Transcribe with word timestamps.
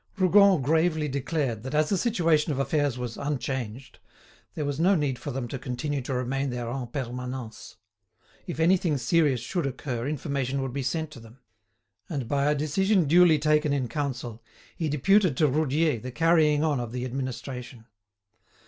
Rougon 0.17 0.63
gravely 0.63 1.07
declared 1.07 1.61
that 1.61 1.75
as 1.75 1.89
the 1.89 1.95
situation 1.97 2.51
of 2.51 2.57
affairs 2.57 2.97
was 2.97 3.17
unchanged, 3.17 3.99
there 4.55 4.65
was 4.65 4.79
no 4.79 4.95
need 4.95 5.19
for 5.19 5.29
them 5.29 5.47
to 5.49 5.59
continue 5.59 6.01
to 6.01 6.13
remain 6.15 6.49
there 6.49 6.71
en 6.71 6.87
permanence. 6.87 7.75
If 8.47 8.59
anything 8.59 8.97
serious 8.97 9.41
should 9.41 9.67
occur 9.67 10.07
information 10.07 10.59
would 10.63 10.73
be 10.73 10.81
sent 10.81 11.11
to 11.11 11.19
them. 11.19 11.37
And, 12.09 12.27
by 12.27 12.45
a 12.49 12.55
decision 12.55 13.05
duly 13.07 13.37
taken 13.37 13.73
in 13.73 13.87
council, 13.87 14.41
he 14.75 14.89
deputed 14.89 15.37
to 15.37 15.47
Roudier 15.47 15.99
the 15.99 16.11
carrying 16.11 16.63
on 16.63 16.79
of 16.79 16.93
the 16.93 17.05
administration. 17.05 17.85